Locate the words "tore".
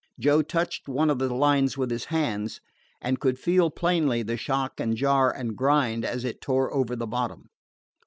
6.41-6.73